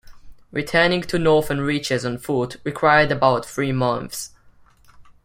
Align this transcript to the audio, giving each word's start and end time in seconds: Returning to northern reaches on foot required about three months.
Returning 0.51 1.03
to 1.03 1.19
northern 1.19 1.61
reaches 1.61 2.03
on 2.03 2.17
foot 2.17 2.57
required 2.65 3.11
about 3.11 3.45
three 3.45 3.71
months. 3.71 4.31